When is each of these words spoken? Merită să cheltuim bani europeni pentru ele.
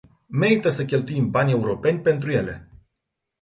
Merită 0.27 0.69
să 0.69 0.85
cheltuim 0.85 1.29
bani 1.31 1.51
europeni 1.51 1.99
pentru 1.99 2.31
ele. 2.31 2.69